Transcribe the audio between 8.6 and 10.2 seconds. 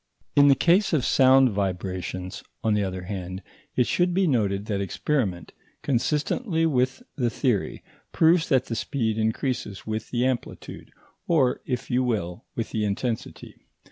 the speed increases with